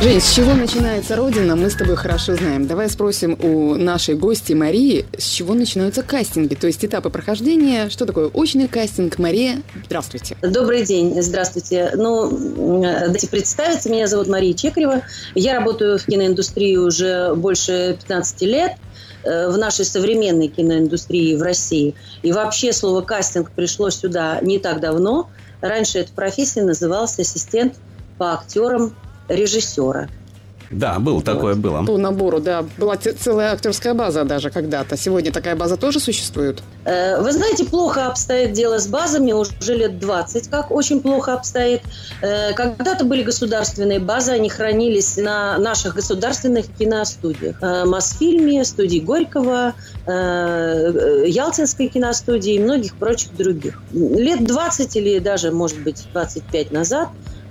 Жень, 0.00 0.20
с 0.20 0.34
чего 0.34 0.54
начинается 0.54 1.14
Родина, 1.14 1.56
мы 1.56 1.68
с 1.68 1.74
тобой 1.74 1.94
хорошо 1.94 2.34
знаем. 2.34 2.66
Давай 2.66 2.88
спросим 2.88 3.38
у 3.42 3.74
нашей 3.74 4.14
гости 4.14 4.54
Марии, 4.54 5.04
с 5.18 5.24
чего 5.24 5.52
начинаются 5.52 6.02
кастинги, 6.02 6.54
то 6.54 6.66
есть 6.66 6.82
этапы 6.82 7.10
прохождения. 7.10 7.90
Что 7.90 8.06
такое 8.06 8.28
очный 8.28 8.66
кастинг? 8.66 9.18
Мария, 9.18 9.62
здравствуйте. 9.84 10.34
Добрый 10.40 10.84
день, 10.84 11.20
здравствуйте. 11.20 11.92
Ну, 11.96 12.30
дайте 13.08 13.28
представиться, 13.28 13.90
меня 13.90 14.06
зовут 14.06 14.28
Мария 14.28 14.54
Чекрева. 14.54 15.02
Я 15.34 15.54
работаю 15.54 15.98
в 15.98 16.06
киноиндустрии 16.06 16.76
уже 16.76 17.34
больше 17.34 17.98
15 18.00 18.42
лет 18.42 18.72
в 19.24 19.56
нашей 19.56 19.84
современной 19.84 20.48
киноиндустрии 20.48 21.36
в 21.36 21.42
России. 21.42 21.94
И 22.22 22.32
вообще 22.32 22.72
слово 22.72 23.02
кастинг 23.02 23.50
пришло 23.52 23.90
сюда 23.90 24.40
не 24.40 24.58
так 24.58 24.80
давно. 24.80 25.30
Раньше 25.60 26.00
эта 26.00 26.12
профессия 26.12 26.62
называлась 26.62 27.18
ассистент 27.18 27.74
по 28.18 28.32
актерам 28.32 28.94
режиссера. 29.28 30.08
Да, 30.72 30.98
был 30.98 31.20
такое 31.20 31.54
было. 31.54 31.84
По 31.84 31.98
набору, 31.98 32.40
да, 32.40 32.64
была 32.78 32.96
целая 32.96 33.52
актерская 33.52 33.94
база 33.94 34.24
даже 34.24 34.50
когда-то. 34.50 34.96
Сегодня 34.96 35.30
такая 35.30 35.54
база 35.54 35.76
тоже 35.76 36.00
существует? 36.00 36.62
Э, 36.84 37.20
Вы 37.20 37.32
знаете, 37.32 37.64
плохо 37.64 38.06
обстоит 38.06 38.52
дело 38.52 38.78
с 38.78 38.86
базами, 38.86 39.32
уже 39.32 39.52
лет 39.74 39.98
20 39.98 40.48
как 40.48 40.70
очень 40.70 41.00
плохо 41.00 41.34
обстоит. 41.34 41.82
Э, 42.22 42.52
Когда-то 42.54 43.04
были 43.04 43.22
государственные 43.22 44.00
базы, 44.00 44.32
они 44.32 44.48
хранились 44.48 45.16
на 45.18 45.58
наших 45.58 45.94
государственных 45.96 46.66
киностудиях. 46.78 47.56
Э, 47.62 47.84
Мосфильме, 47.84 48.64
студии 48.64 48.98
Горького, 48.98 49.74
э, 50.06 51.24
Ялтинской 51.26 51.88
киностудии 51.88 52.54
и 52.54 52.58
многих 52.58 52.96
прочих 52.96 53.36
других. 53.36 53.82
Лет 53.92 54.46
20 54.46 54.96
или 54.96 55.18
даже, 55.18 55.50
может 55.50 55.82
быть, 55.82 56.06
25 56.12 56.72
назад 56.72 57.08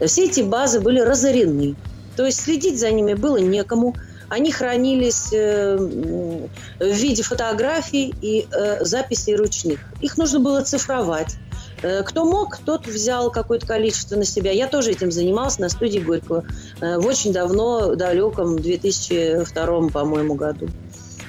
все 0.07 0.25
эти 0.25 0.41
базы 0.41 0.79
были 0.79 0.99
разорены. 0.99 1.75
То 2.15 2.25
есть 2.25 2.41
следить 2.41 2.79
за 2.79 2.91
ними 2.91 3.13
было 3.13 3.37
некому. 3.37 3.95
Они 4.29 4.51
хранились 4.51 5.29
э, 5.33 5.75
в 5.77 6.93
виде 6.93 7.21
фотографий 7.21 8.13
и 8.21 8.47
э, 8.49 8.83
записей 8.85 9.35
ручных. 9.35 9.79
Их 9.99 10.17
нужно 10.17 10.39
было 10.39 10.61
цифровать. 10.61 11.35
Э, 11.81 12.01
Кто 12.03 12.23
мог, 12.23 12.57
тот 12.57 12.87
взял 12.87 13.29
какое-то 13.29 13.67
количество 13.67 14.15
на 14.15 14.23
себя. 14.23 14.51
Я 14.51 14.67
тоже 14.67 14.91
этим 14.91 15.11
занималась 15.11 15.59
на 15.59 15.67
студии 15.67 15.99
Горького 15.99 16.45
в 16.79 17.05
очень 17.05 17.33
давно, 17.33 17.95
далеком 17.95 18.57
2002, 18.57 19.89
по-моему, 19.89 20.35
году. 20.35 20.69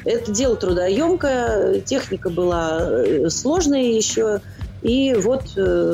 Это 0.04 0.30
дело 0.32 0.56
трудоемкое, 0.56 1.80
техника 1.80 2.30
была 2.30 3.28
сложная 3.28 3.82
еще. 3.82 4.40
И 4.82 5.14
вот 5.14 5.44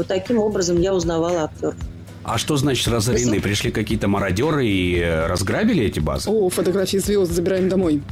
таким 0.08 0.38
образом 0.38 0.80
я 0.80 0.94
узнавала 0.94 1.44
актеров. 1.44 1.76
А 2.28 2.36
что 2.36 2.56
значит 2.58 2.86
разорены? 2.88 3.40
Пришли 3.40 3.70
какие-то 3.70 4.06
мародеры 4.06 4.66
и 4.66 4.98
э, 4.98 5.26
разграбили 5.26 5.84
эти 5.84 5.98
базы? 5.98 6.28
О, 6.28 6.50
фотографии 6.50 6.98
звезд 6.98 7.32
забираем 7.32 7.70
домой. 7.70 8.02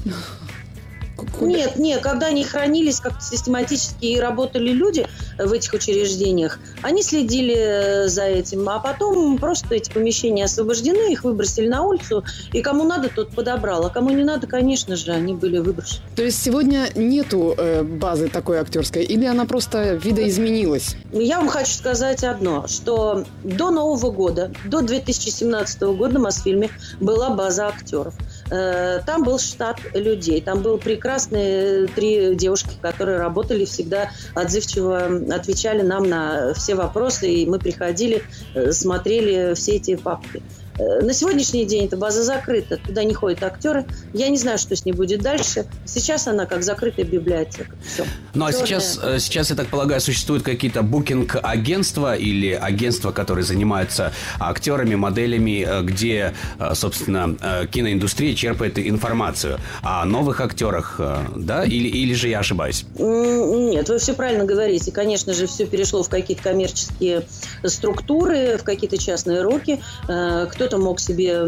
Куда? 1.17 1.47
Нет, 1.47 1.77
нет, 1.77 2.01
когда 2.03 2.27
они 2.27 2.45
хранились 2.45 3.01
как-то 3.01 3.23
систематически 3.23 4.05
и 4.05 4.21
работали 4.21 4.71
люди 4.71 5.07
в 5.39 5.53
этих 5.53 5.73
учреждениях, 5.73 6.59
они 6.83 7.03
следили 7.03 7.57
э, 7.57 8.09
за 8.09 8.25
этим, 8.25 8.69
а 8.69 8.79
потом 8.79 9.39
просто 9.39 9.75
эти 9.75 9.91
помещения 9.91 10.45
освобождены, 10.45 11.13
их 11.13 11.25
выбросили 11.25 11.69
на 11.69 11.83
улицу, 11.83 12.25
и 12.53 12.61
кому 12.61 12.85
надо, 12.85 13.09
тот 13.09 13.31
подобрал, 13.31 13.87
а 13.87 13.91
кому 13.91 14.11
не 14.11 14.25
надо, 14.25 14.47
конечно 14.47 14.97
же, 14.97 15.13
они 15.13 15.35
были 15.35 15.59
выброшены. 15.59 16.03
То 16.15 16.23
есть 16.23 16.43
сегодня 16.43 16.89
нету 16.95 17.55
э, 17.57 17.83
базы 17.83 18.29
такой 18.29 18.59
актерской, 18.59 19.05
или 19.05 19.25
она 19.25 19.47
просто 19.47 19.95
видоизменилась? 19.95 20.97
Я 21.13 21.39
вам 21.39 21.49
хочу 21.49 21.73
сказать 21.73 22.25
одно, 22.25 22.67
что 22.67 23.25
до 23.43 23.71
Нового 23.71 24.11
года, 24.11 24.53
до 24.67 24.83
2017 24.83 25.83
года 25.83 26.19
в 26.19 26.23
Мосфильме 26.23 26.71
была 27.01 27.31
база 27.31 27.69
актеров. 27.69 28.15
Э, 28.51 29.01
Там 29.05 29.25
был 29.25 29.39
штат 29.39 29.79
людей, 29.95 30.41
там 30.41 30.63
были 30.63 30.79
прекрасные 30.79 31.87
три 31.87 32.35
девушки, 32.35 32.75
которые 32.81 33.19
работали 33.19 33.65
всегда 33.65 34.11
отзывчиво, 34.35 34.99
отвечали 35.35 35.83
нам 35.83 36.09
на 36.09 36.55
все 36.55 36.75
вопросы, 36.75 37.31
и 37.31 37.47
мы 37.47 37.59
приходили, 37.59 38.23
э, 38.55 38.73
смотрели 38.73 39.55
все 39.55 39.77
эти 39.77 39.97
папки. 39.97 40.43
Э, 40.79 41.01
На 41.01 41.13
сегодняшний 41.13 41.65
день 41.65 41.87
эта 41.87 41.97
база 41.97 42.23
закрыта, 42.23 42.77
туда 42.77 43.05
не 43.05 43.15
ходят 43.15 43.43
актеры. 43.43 43.87
Я 44.13 44.29
не 44.29 44.37
знаю, 44.37 44.59
что 44.59 44.77
с 44.77 44.85
ней 44.85 44.93
будет 44.93 45.21
дальше. 45.23 45.67
Сейчас 45.85 46.27
она 46.27 46.47
как 46.47 46.63
закрытая 46.63 47.05
библиотека. 47.05 47.71
Все. 47.85 48.05
Ну 48.35 48.45
а 48.45 48.53
сейчас, 48.53 48.99
э, 49.03 49.19
сейчас, 49.19 49.51
я 49.51 49.57
так 49.57 49.69
полагаю, 49.69 50.01
существуют 50.01 50.43
какие-то 50.43 50.83
букинг-агентства 50.83 52.15
или 52.15 52.53
агентства, 52.53 53.13
которые 53.13 53.45
занимаются 53.45 54.13
актерами, 54.39 54.95
моделями, 54.95 55.65
э, 55.67 55.83
где, 55.83 56.35
собственно, 56.75 57.37
киноиндустрия 57.71 58.35
черпает 58.35 58.79
информацию 58.79 59.59
о 59.83 60.05
новых 60.05 60.41
актерах, 60.41 61.01
да? 61.37 61.65
Или, 61.65 61.89
или 61.89 62.15
же 62.15 62.29
я 62.29 62.41
ошибаюсь? 62.41 62.85
Нет, 62.99 63.89
вы 63.89 63.99
все 63.99 64.15
правильно 64.15 64.45
говорите. 64.45 64.93
Конечно 64.93 65.33
же, 65.33 65.47
все 65.47 65.67
перешло 65.67 66.03
в 66.03 66.09
какие-то 66.09 66.43
коммерческие 66.43 67.23
структуры, 67.65 68.59
в 68.59 68.65
какие-то 68.65 68.99
частные 68.99 69.43
руки. 69.43 69.81
Э, 70.09 70.47
Кто-то 70.67 70.83
мог 70.83 70.99
себе 70.99 71.45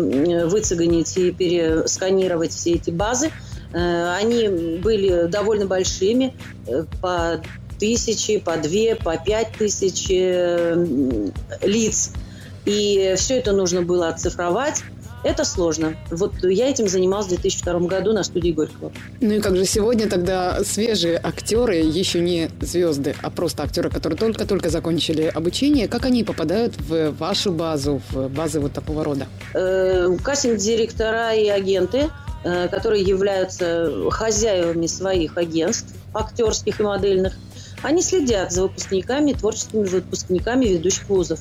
выцегонить 0.47 1.17
и 1.17 1.33
пересканировать 1.33 2.53
все 2.53 2.75
эти 2.75 2.91
базы. 2.91 3.33
Э, 3.73 4.15
Они 4.15 4.47
были 4.79 5.27
довольно 5.27 5.67
большими, 5.67 6.37
э, 6.69 6.85
по 7.03 7.43
тысячи, 7.81 8.39
по 8.39 8.57
две, 8.59 8.95
по 8.95 9.17
пять 9.17 9.51
тысяч 9.59 10.07
э, 10.09 10.87
лиц. 11.63 12.13
И 12.65 13.15
все 13.17 13.39
это 13.39 13.51
нужно 13.51 13.83
было 13.83 14.07
оцифровать. 14.07 14.85
Это 15.25 15.45
сложно. 15.45 15.97
Вот 16.11 16.33
я 16.43 16.69
этим 16.69 16.89
занималась 16.89 17.27
в 17.27 17.31
2002 17.31 17.81
году 17.81 18.13
на 18.13 18.23
студии 18.23 18.53
Горького. 18.53 18.93
Ну 19.21 19.35
и 19.35 19.41
как 19.41 19.57
же 19.57 19.65
сегодня 19.65 20.09
тогда 20.09 20.63
свежие 20.65 21.21
актеры, 21.23 21.77
еще 21.77 22.21
не 22.21 22.51
звезды, 22.61 23.15
а 23.23 23.31
просто 23.31 23.63
актеры, 23.65 23.91
которые 23.91 24.17
только-только 24.17 24.71
закончили 24.71 25.23
обучение, 25.23 25.89
как 25.89 26.05
они 26.05 26.25
попадают 26.25 26.75
в 26.79 27.11
вашу 27.19 27.53
базу, 27.53 28.01
в 28.11 28.29
базы 28.29 28.61
вот 28.61 28.73
такого 28.73 29.05
рода? 29.05 29.27
Э, 29.55 30.17
Кастинг-директора 30.23 31.35
и 31.35 31.49
агенты, 31.49 32.11
э, 32.45 32.69
которые 32.69 33.03
являются 33.03 33.93
хозяевами 34.11 34.87
своих 34.87 35.37
агентств 35.37 35.95
актерских 36.15 36.81
и 36.81 36.83
модельных, 36.83 37.35
они 37.83 38.03
следят 38.03 38.53
за 38.53 38.63
выпускниками, 38.63 39.33
творческими 39.33 39.85
выпускниками 39.85 40.67
ведущих 40.67 41.09
вузов. 41.09 41.41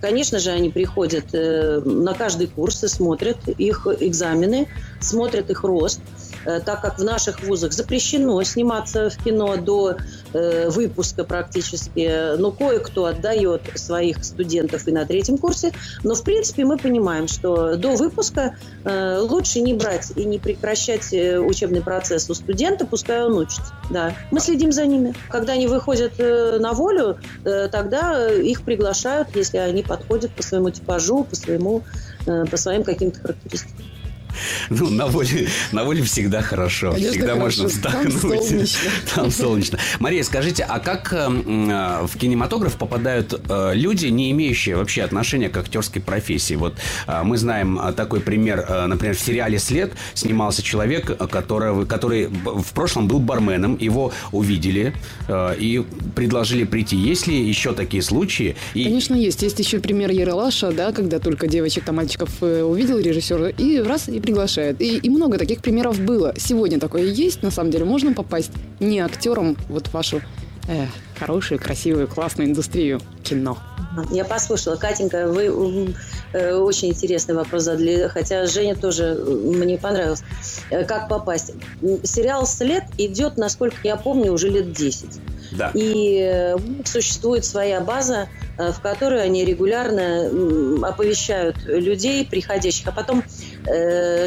Конечно 0.00 0.38
же, 0.38 0.50
они 0.50 0.70
приходят 0.70 1.26
э, 1.32 1.80
на 1.84 2.14
каждый 2.14 2.46
курс 2.46 2.84
и 2.84 2.88
смотрят 2.88 3.36
их 3.48 3.86
экзамены, 4.00 4.68
смотрят 5.00 5.50
их 5.50 5.64
рост, 5.64 6.00
так 6.44 6.80
как 6.80 6.98
в 6.98 7.04
наших 7.04 7.42
вузах 7.42 7.72
запрещено 7.72 8.42
сниматься 8.42 9.10
в 9.10 9.16
кино 9.22 9.56
до 9.56 9.96
э, 10.32 10.68
выпуска 10.68 11.24
практически. 11.24 12.36
Но 12.36 12.50
кое-кто 12.50 13.06
отдает 13.06 13.62
своих 13.74 14.24
студентов 14.24 14.86
и 14.88 14.92
на 14.92 15.04
третьем 15.04 15.38
курсе. 15.38 15.72
Но, 16.02 16.14
в 16.14 16.22
принципе, 16.22 16.64
мы 16.64 16.76
понимаем, 16.76 17.28
что 17.28 17.76
до 17.76 17.96
выпуска 17.96 18.56
э, 18.84 19.18
лучше 19.18 19.60
не 19.60 19.74
брать 19.74 20.12
и 20.16 20.24
не 20.24 20.38
прекращать 20.38 21.12
э, 21.12 21.38
учебный 21.38 21.80
процесс 21.80 22.28
у 22.30 22.34
студента, 22.34 22.86
пускай 22.86 23.22
он 23.22 23.34
учится. 23.34 23.72
Да. 23.90 24.14
Мы 24.30 24.40
следим 24.40 24.72
за 24.72 24.86
ними. 24.86 25.14
Когда 25.28 25.54
они 25.54 25.66
выходят 25.66 26.12
э, 26.18 26.58
на 26.58 26.72
волю, 26.72 27.18
э, 27.44 27.68
тогда 27.68 28.30
их 28.30 28.62
приглашают, 28.62 29.28
если 29.34 29.58
они 29.58 29.82
подходят 29.82 30.32
по 30.32 30.42
своему 30.42 30.70
типажу, 30.70 31.24
по, 31.24 31.36
своему, 31.36 31.82
э, 32.26 32.44
по 32.46 32.56
своим 32.56 32.84
каким-то 32.84 33.20
характеристикам. 33.20 33.84
Ну, 34.70 34.90
на 34.90 35.06
воле, 35.06 35.48
на 35.72 35.84
воле 35.84 36.02
всегда 36.02 36.42
хорошо. 36.42 36.92
Конечно, 36.92 37.12
всегда 37.12 37.34
хорошо. 37.34 37.62
можно 37.62 37.80
Там 37.82 38.06
вздохнуть. 38.08 38.48
солнечно. 38.48 38.90
Там 39.14 39.30
солнечно. 39.30 39.78
Мария, 39.98 40.22
скажите, 40.22 40.64
а 40.68 40.78
как 40.78 41.12
э, 41.12 41.16
м, 41.16 41.70
э, 41.70 42.06
в 42.06 42.16
кинематограф 42.18 42.76
попадают 42.76 43.40
э, 43.48 43.72
люди, 43.74 44.06
не 44.06 44.30
имеющие 44.32 44.76
вообще 44.76 45.02
отношения 45.02 45.48
к 45.48 45.56
актерской 45.56 46.02
профессии? 46.02 46.54
Вот 46.54 46.74
э, 47.06 47.22
мы 47.24 47.36
знаем 47.38 47.80
такой 47.96 48.20
пример, 48.20 48.66
например, 48.88 49.16
в 49.16 49.20
сериале 49.20 49.58
«След» 49.58 49.92
снимался 50.14 50.62
человек, 50.62 51.16
которого, 51.30 51.84
который 51.84 52.26
в 52.28 52.72
прошлом 52.74 53.08
был 53.08 53.18
барменом, 53.20 53.76
его 53.78 54.12
увидели 54.32 54.92
и 55.30 55.84
предложили 56.14 56.64
прийти. 56.64 56.96
Есть 56.96 57.26
ли 57.26 57.40
еще 57.40 57.72
такие 57.72 58.02
случаи? 58.02 58.56
И 58.74 58.84
Конечно, 58.84 59.14
есть. 59.14 59.42
Есть 59.42 59.58
еще 59.58 59.78
пример 59.80 60.10
Ералаша, 60.10 60.70
да, 60.72 60.92
когда 60.92 61.18
только 61.18 61.46
девочек, 61.46 61.84
там 61.84 61.96
мальчиков 61.96 62.30
увидел 62.42 62.98
режиссер 62.98 63.54
и 63.58 63.78
раз 63.80 64.08
и 64.08 64.17
приглашает. 64.20 64.80
И, 64.80 64.96
и 64.96 65.10
много 65.10 65.38
таких 65.38 65.60
примеров 65.60 66.00
было. 66.00 66.34
Сегодня 66.36 66.78
такое 66.78 67.04
есть, 67.04 67.42
на 67.42 67.50
самом 67.50 67.70
деле. 67.70 67.84
Можно 67.84 68.12
попасть 68.12 68.52
не 68.80 69.00
актером 69.00 69.56
вот 69.68 69.88
в 69.88 69.92
вашу 69.94 70.20
э, 70.68 70.86
хорошую, 71.18 71.60
красивую, 71.60 72.08
классную 72.08 72.48
индустрию 72.48 73.00
кино. 73.24 73.58
Я 74.10 74.24
послушала. 74.24 74.76
Катенька, 74.76 75.26
вы 75.26 75.94
э, 76.32 76.54
очень 76.54 76.88
интересный 76.90 77.34
вопрос 77.34 77.62
задали, 77.62 78.08
хотя 78.08 78.46
Женя 78.46 78.76
тоже 78.76 79.16
э, 79.18 79.24
мне 79.24 79.78
понравилось. 79.78 80.22
Э, 80.70 80.84
Как 80.84 81.08
попасть? 81.08 81.52
Сериал 82.04 82.46
«След» 82.46 82.84
идет, 82.98 83.36
насколько 83.36 83.76
я 83.84 83.96
помню, 83.96 84.32
уже 84.32 84.48
лет 84.50 84.72
10. 84.72 85.08
Да. 85.52 85.70
И 85.74 86.20
э, 86.20 86.56
существует 86.84 87.44
своя 87.44 87.80
база, 87.80 88.28
в 88.58 88.80
которую 88.80 89.22
они 89.22 89.44
регулярно 89.44 90.30
оповещают 90.82 91.56
людей, 91.64 92.26
приходящих. 92.26 92.88
А 92.88 92.92
потом, 92.92 93.22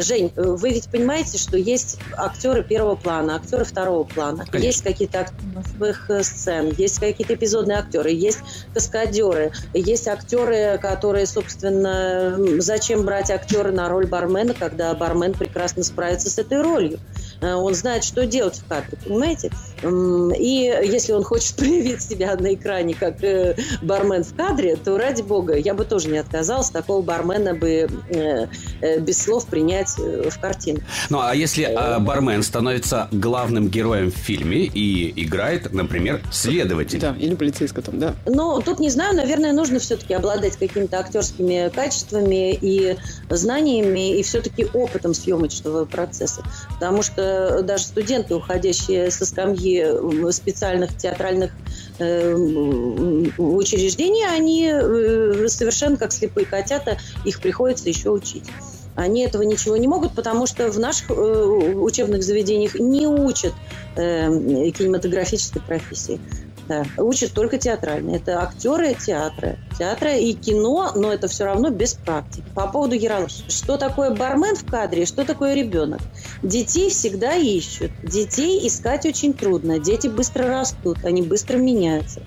Жень, 0.02 0.32
вы 0.36 0.70
ведь 0.70 0.88
понимаете, 0.88 1.38
что 1.38 1.56
есть 1.56 1.98
актеры 2.16 2.62
первого 2.62 2.96
плана, 2.96 3.36
актеры 3.36 3.64
второго 3.64 4.04
плана. 4.04 4.44
Конечно. 4.46 4.66
Есть 4.66 4.82
какие-то 4.82 5.20
актеры 5.20 5.96
э, 6.08 6.22
сцен, 6.22 6.74
есть 6.76 6.98
какие-то 6.98 7.34
эпизодные 7.34 7.78
актеры, 7.78 8.10
есть 8.10 8.38
каскадеры, 8.74 9.52
есть 9.74 10.08
актеры, 10.08 10.78
которые, 10.80 11.26
собственно, 11.26 12.36
зачем 12.58 13.04
брать 13.04 13.30
актера 13.30 13.70
на 13.72 13.88
роль 13.88 14.06
бармена, 14.06 14.54
когда 14.54 14.94
бармен 14.94 15.34
прекрасно 15.34 15.82
справится 15.82 16.30
с 16.30 16.38
этой 16.38 16.62
ролью. 16.62 16.98
Э, 17.40 17.54
Он 17.54 17.74
знает, 17.74 18.04
что 18.04 18.26
делать 18.26 18.58
в 18.58 18.66
кадре, 18.66 18.98
понимаете? 19.04 19.50
И 19.82 20.72
если 20.84 21.12
он 21.12 21.24
хочет 21.24 21.56
проявить 21.56 22.02
себя 22.02 22.36
на 22.36 22.54
экране 22.54 22.94
как 22.94 23.22
э, 23.22 23.56
бармен 23.82 24.24
в 24.24 24.34
кадре, 24.34 24.76
то 24.76 24.96
ради 24.96 25.22
бога, 25.22 25.56
я 25.56 25.74
бы 25.74 25.84
тоже 25.84 26.08
не 26.08 26.18
отказалась 26.18 26.70
такого 26.70 27.02
бармена 27.02 27.54
бы 27.54 27.88
э, 28.08 28.46
э, 28.80 29.00
без 29.00 29.18
слов 29.18 29.46
принять 29.46 29.96
в 29.98 30.38
картину. 30.40 30.80
Ну, 31.10 31.20
а 31.20 31.34
если 31.34 31.64
э, 31.64 31.98
бармен 31.98 32.42
становится 32.42 33.08
главным 33.10 33.68
героем 33.68 34.10
в 34.10 34.16
фильме 34.16 34.64
и 34.64 35.24
играет, 35.24 35.72
например, 35.72 36.22
следователь? 36.30 37.00
Да, 37.00 37.16
или 37.18 37.34
полицейского 37.34 37.82
там, 37.82 37.98
да. 37.98 38.14
Но 38.26 38.60
тут 38.60 38.78
не 38.78 38.90
знаю, 38.90 39.16
наверное, 39.16 39.52
нужно 39.52 39.78
все-таки 39.78 40.14
обладать 40.14 40.56
какими-то 40.56 40.98
актерскими 40.98 41.70
качествами 41.74 42.54
и 42.54 42.96
знаниями, 43.30 44.18
и 44.18 44.22
все-таки 44.22 44.66
опытом 44.72 45.14
съемочного 45.14 45.84
процесса. 45.84 46.42
Потому 46.74 47.02
что 47.02 47.62
даже 47.62 47.84
студенты, 47.84 48.34
уходящие 48.34 49.10
со 49.10 49.26
скамьи 49.26 49.71
специальных 50.30 50.96
театральных 50.96 51.52
э, 51.98 52.32
м, 52.32 53.32
учреждений, 53.38 54.24
они 54.26 54.68
э, 54.68 55.48
совершенно 55.48 55.96
как 55.96 56.12
слепые 56.12 56.46
котята, 56.46 56.98
их 57.24 57.40
приходится 57.40 57.88
еще 57.88 58.10
учить. 58.10 58.44
Они 58.94 59.22
этого 59.22 59.42
ничего 59.42 59.76
не 59.76 59.88
могут, 59.88 60.14
потому 60.14 60.46
что 60.46 60.70
в 60.70 60.78
наших 60.78 61.10
э, 61.10 61.14
учебных 61.14 62.22
заведениях 62.22 62.74
не 62.74 63.06
учат 63.06 63.54
э, 63.96 64.28
кинематографической 64.70 65.62
профессии. 65.62 66.20
Да, 66.68 66.84
учат 66.96 67.32
только 67.32 67.58
театральные. 67.58 68.16
Это 68.16 68.42
актеры 68.42 68.94
театра. 68.94 69.56
Театра 69.78 70.16
и 70.16 70.32
кино, 70.32 70.92
но 70.94 71.12
это 71.12 71.26
все 71.28 71.44
равно 71.44 71.70
без 71.70 71.94
практики. 71.94 72.44
По 72.54 72.68
поводу 72.68 72.94
Яралаша. 72.94 73.50
Что 73.50 73.76
такое 73.76 74.10
бармен 74.10 74.54
в 74.54 74.64
кадре, 74.64 75.06
что 75.06 75.24
такое 75.24 75.54
ребенок? 75.54 76.00
Детей 76.42 76.90
всегда 76.90 77.34
ищут. 77.34 77.90
Детей 78.02 78.66
искать 78.66 79.06
очень 79.06 79.34
трудно. 79.34 79.78
Дети 79.78 80.06
быстро 80.06 80.46
растут, 80.46 81.04
они 81.04 81.22
быстро 81.22 81.56
меняются. 81.56 82.22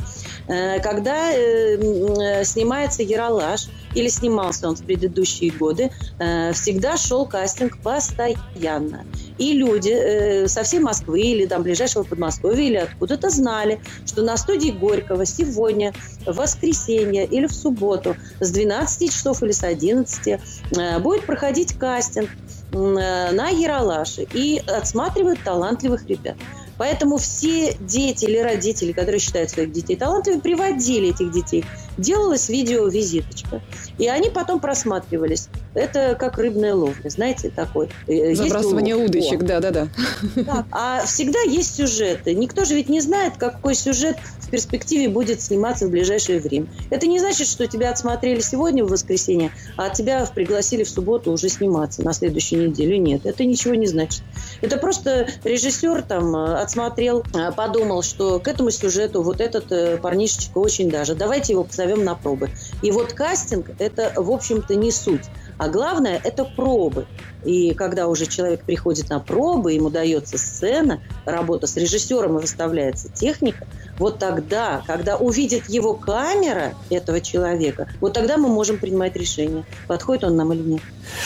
Э, 0.47 0.79
Когда 0.81 1.31
э, 1.31 1.77
э, 1.77 2.43
снимается 2.43 3.03
Яралаш, 3.03 3.69
или 3.95 4.09
снимался 4.09 4.67
он 4.67 4.75
в 4.75 4.83
предыдущие 4.83 5.51
годы, 5.51 5.91
э, 6.19 6.51
всегда 6.53 6.97
шел 6.97 7.25
кастинг 7.25 7.77
постоянно. 7.81 9.05
И 9.37 9.53
люди 9.53 9.91
э, 9.91 10.47
со 10.47 10.63
всей 10.63 10.79
Москвы 10.79 11.21
или 11.21 11.45
там 11.45 11.63
ближайшего 11.63 12.03
Подмосковья 12.03 12.63
или 12.63 12.77
откуда-то 12.77 13.29
знали, 13.29 13.79
что 14.05 14.21
на 14.21 14.37
студии 14.37 14.71
Горького 14.71 15.25
сегодня, 15.25 15.93
в 16.25 16.35
воскресенье 16.35 17.25
или 17.25 17.47
в 17.47 17.53
субботу 17.53 18.15
с 18.39 18.51
12 18.51 19.11
часов 19.11 19.43
или 19.43 19.51
с 19.51 19.63
11 19.63 20.27
э, 20.27 20.99
будет 20.99 21.25
проходить 21.25 21.77
кастинг 21.77 22.29
э, 22.71 22.75
на 22.75 23.49
Яралаше 23.49 24.27
и 24.33 24.61
отсматривают 24.65 25.39
талантливых 25.43 26.07
ребят. 26.07 26.35
Поэтому 26.77 27.17
все 27.17 27.73
дети 27.79 28.25
или 28.25 28.37
родители, 28.37 28.91
которые 28.91 29.19
считают 29.19 29.49
своих 29.49 29.71
детей 29.71 29.95
талантливыми, 29.95 30.41
приводили 30.41 31.09
этих 31.09 31.31
детей. 31.31 31.65
Делалась 31.97 32.49
видеовизиточка. 32.49 33.61
И 33.97 34.07
они 34.07 34.29
потом 34.29 34.59
просматривались. 34.59 35.49
Это 35.73 36.15
как 36.19 36.37
рыбная 36.37 36.73
ловля, 36.73 37.09
знаете, 37.09 37.49
такой. 37.49 37.89
Э, 38.07 38.33
Забрасывание 38.35 38.95
улов. 38.95 39.09
удочек, 39.09 39.43
да-да-да. 39.43 39.87
да. 40.35 40.65
А 40.71 41.05
всегда 41.05 41.39
есть 41.41 41.75
сюжеты. 41.75 42.33
Никто 42.33 42.65
же 42.65 42.75
ведь 42.75 42.89
не 42.89 43.01
знает, 43.01 43.33
какой 43.37 43.75
сюжет 43.75 44.17
в 44.39 44.49
перспективе 44.49 45.09
будет 45.09 45.41
сниматься 45.41 45.87
в 45.87 45.91
ближайшее 45.91 46.39
время. 46.39 46.67
Это 46.89 47.07
не 47.07 47.19
значит, 47.19 47.47
что 47.47 47.67
тебя 47.67 47.91
отсмотрели 47.91 48.39
сегодня 48.39 48.85
в 48.85 48.89
воскресенье, 48.89 49.51
а 49.75 49.89
тебя 49.89 50.25
пригласили 50.25 50.83
в 50.83 50.89
субботу 50.89 51.31
уже 51.31 51.49
сниматься 51.49 52.03
на 52.03 52.13
следующей 52.13 52.55
неделе. 52.55 52.97
Нет, 52.97 53.25
это 53.25 53.43
ничего 53.43 53.75
не 53.75 53.87
значит. 53.87 54.21
Это 54.61 54.77
просто 54.77 55.27
режиссер 55.43 56.03
там 56.03 56.35
э, 56.35 56.55
отсмотрел, 56.55 57.23
э, 57.33 57.51
подумал, 57.51 58.03
что 58.03 58.39
к 58.39 58.47
этому 58.47 58.71
сюжету 58.71 59.21
вот 59.21 59.41
этот 59.41 59.71
э, 59.71 59.97
парнишечка 59.97 60.57
очень 60.57 60.89
даже. 60.89 61.15
Давайте 61.15 61.53
его 61.53 61.63
позовем 61.85 62.03
на 62.03 62.15
пробы. 62.15 62.49
И 62.81 62.91
вот 62.91 63.13
кастинг– 63.13 63.69
это, 63.79 64.13
в 64.15 64.31
общем-то, 64.31 64.75
не 64.75 64.91
суть. 64.91 65.25
А 65.57 65.69
главное– 65.69 66.19
это 66.23 66.45
пробы. 66.45 67.05
И 67.45 67.73
когда 67.73 68.07
уже 68.07 68.25
человек 68.25 68.61
приходит 68.63 69.09
на 69.09 69.19
пробы, 69.19 69.73
ему 69.73 69.89
дается 69.89 70.37
сцена, 70.37 71.01
работа 71.25 71.67
с 71.67 71.77
режиссером 71.77 72.37
и 72.37 72.41
выставляется 72.41 73.09
техника, 73.09 73.67
вот 73.97 74.19
тогда, 74.19 74.83
когда 74.85 75.15
увидит 75.15 75.69
его 75.69 75.93
камера 75.93 76.73
этого 76.89 77.21
человека, 77.21 77.87
вот 78.01 78.13
тогда 78.13 78.37
мы 78.37 78.49
можем 78.49 78.77
принимать 78.77 79.15
решение, 79.15 79.63
подходит 79.87 80.23
он 80.25 80.35
нам 80.35 80.51
или 80.53 80.61
нет. 80.61 80.81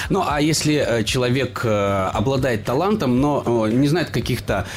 Ну, 0.09 0.23
а 0.25 0.41
если 0.41 0.75
э, 0.75 1.03
человек 1.03 1.61
э, 1.63 2.09
обладает 2.13 2.65
талантом, 2.65 3.19
но 3.21 3.65
э, 3.67 3.71
не 3.71 3.87
знает 3.87 4.09
каких-то 4.09 4.67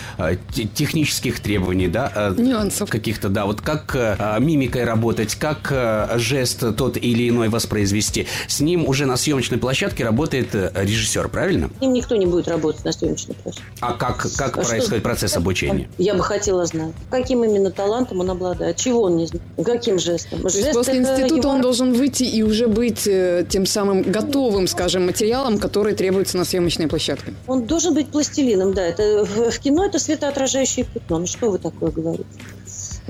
те- 0.55 0.65
технических 0.65 1.41
требований, 1.41 1.89
да? 1.89 2.33
Нюансов. 2.37 2.89
Каких-то, 2.89 3.29
да. 3.29 3.47
Вот 3.47 3.61
как 3.61 3.95
э, 3.95 4.37
мимикой 4.39 4.85
работать, 4.85 5.35
как 5.35 5.73
жест 6.17 6.65
тот 6.77 6.97
или 6.97 7.29
иной 7.29 7.49
воспроизвести. 7.49 8.27
С 8.47 8.61
ним 8.61 8.87
уже 8.87 9.07
на 9.07 9.17
съемочной 9.17 9.59
площадке 9.59 10.05
работает 10.05 10.55
режиссер, 10.55 11.29
правильно? 11.33 11.71
С 11.79 11.81
ним 11.81 11.93
никто 11.95 12.15
не 12.17 12.27
будет 12.27 12.47
работать 12.47 12.85
на 12.85 12.93
съемочной 12.93 13.35
площадке. 13.35 13.67
А 13.81 13.95
как, 13.95 14.27
как 14.37 14.59
А 14.59 14.63
происходит 14.63 14.87
что? 14.87 15.01
процесс 15.01 15.37
обучения? 15.37 15.89
Я 15.99 16.15
бы 16.15 16.23
хотела 16.23 16.65
знать, 16.67 16.93
каким 17.11 17.43
именно 17.45 17.71
талантом 17.71 18.21
он 18.21 18.31
обладает, 18.31 18.77
чего 18.77 19.03
он 19.03 19.17
не 19.17 19.27
знает, 19.27 19.43
каким 19.65 19.99
жестом. 19.99 20.41
То 20.43 20.49
есть 20.49 20.59
Жест 20.63 20.73
после 20.75 20.99
института 20.99 21.35
его 21.35 21.49
он 21.49 21.61
должен 21.61 21.93
выйти 21.95 22.25
и 22.25 22.43
уже 22.43 22.69
быть 22.69 23.07
э, 23.07 23.45
тем 23.49 23.67
самым 23.67 24.03
готовым, 24.03 24.67
скажем, 24.67 25.07
материалом, 25.07 25.59
который 25.59 25.95
требуется 25.95 26.37
на 26.37 26.45
съемочной 26.45 26.87
площадке. 26.87 27.35
Он 27.47 27.65
должен 27.67 27.95
быть 27.95 28.09
пластилином, 28.09 28.75
да. 28.75 28.83
Это 28.83 29.25
в, 29.25 29.51
в 29.51 29.59
кино 29.59 29.87
это 29.87 29.99
светоотражающее 29.99 30.85
пятно. 30.85 31.19
Ну 31.21 31.27
что 31.27 31.51
вы 31.51 31.59
такое 31.59 31.91
говорите? 31.91 32.27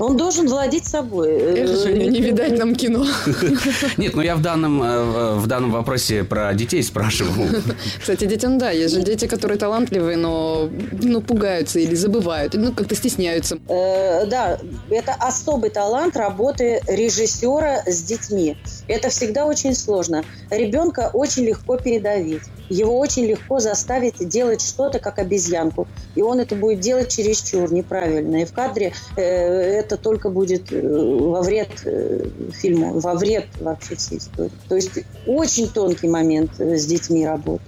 Он 0.03 0.17
должен 0.17 0.47
владеть 0.47 0.85
собой. 0.85 1.29
Эх, 1.31 1.63
Э, 1.63 1.75
Женя, 1.75 2.05
не 2.09 2.21
видать 2.21 2.57
нам 2.57 2.75
кино. 2.75 3.05
Нет, 3.97 4.15
ну 4.15 4.21
я 4.21 4.35
в 4.35 4.41
данном, 4.41 4.81
э, 4.81 5.35
в 5.35 5.47
данном 5.47 5.71
вопросе 5.71 6.23
про 6.23 6.53
детей 6.53 6.83
спрашивал. 6.83 7.47
Кстати, 7.99 8.25
детям, 8.25 8.57
да, 8.57 8.71
есть 8.71 8.93
же 8.93 9.01
дети, 9.01 9.27
которые 9.27 9.57
талантливые, 9.57 10.17
но 10.17 10.69
ну, 10.91 11.21
пугаются 11.21 11.79
или 11.79 11.95
забывают, 11.95 12.53
ну, 12.53 12.73
как-то 12.73 12.95
стесняются. 12.95 13.57
Э, 13.67 14.25
да, 14.25 14.59
это 14.89 15.13
особый 15.13 15.69
талант 15.69 16.17
работы 16.17 16.81
режиссера 16.87 17.83
с 17.85 18.03
детьми. 18.03 18.57
Это 18.87 19.09
всегда 19.09 19.45
очень 19.45 19.75
сложно. 19.75 20.23
Ребенка 20.49 21.09
очень 21.13 21.45
легко 21.45 21.77
передавить. 21.77 22.43
Его 22.69 22.97
очень 22.97 23.25
легко 23.25 23.59
заставить 23.59 24.27
делать 24.27 24.61
что-то, 24.61 24.99
как 24.99 25.19
обезьянку. 25.19 25.87
И 26.15 26.21
он 26.21 26.39
это 26.39 26.55
будет 26.55 26.79
делать 26.79 27.09
чересчур 27.09 27.71
неправильно. 27.71 28.41
И 28.41 28.45
в 28.45 28.53
кадре 28.53 28.93
э, 29.15 29.21
это 29.21 29.97
только 29.97 30.29
будет 30.29 30.71
э, 30.71 30.81
во 30.81 31.41
вред 31.41 31.69
э, 31.85 32.25
фильму, 32.53 32.99
во 32.99 33.15
вред 33.15 33.45
вообще 33.59 33.95
всей 33.95 34.17
истории. 34.19 34.51
То 34.69 34.75
есть 34.75 34.91
очень 35.27 35.69
тонкий 35.69 36.07
момент 36.07 36.59
э, 36.59 36.77
с 36.77 36.85
детьми 36.85 37.25
работы. 37.25 37.63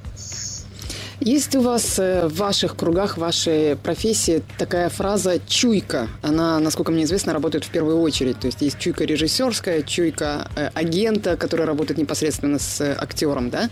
Есть 1.21 1.55
у 1.55 1.61
вас 1.61 1.97
э, 1.97 2.27
в 2.27 2.35
ваших 2.35 2.75
кругах, 2.75 3.15
в 3.15 3.21
вашей 3.21 3.77
профессии 3.77 4.43
такая 4.57 4.89
фраза 4.89 5.39
«чуйка». 5.47 6.09
Она, 6.21 6.59
насколько 6.59 6.91
мне 6.91 7.03
известно, 7.03 7.33
работает 7.33 7.63
в 7.63 7.69
первую 7.69 8.01
очередь. 8.01 8.39
То 8.39 8.47
есть 8.47 8.61
есть 8.61 8.77
чуйка 8.79 9.05
режиссерская, 9.05 9.81
чуйка 9.83 10.49
агента, 10.73 11.37
который 11.37 11.65
работает 11.65 11.97
непосредственно 11.99 12.59
с 12.59 12.81
актером, 12.81 13.49
да? 13.49 13.69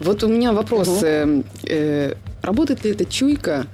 Вот 0.00 0.22
у 0.24 0.28
меня 0.28 0.52
вопрос. 0.52 0.88
Мгм. 0.88 1.04
э, 1.04 1.42
э, 1.68 2.14
работает 2.42 2.84
ли 2.84 2.92
эта 2.92 3.04
чуйка 3.04 3.66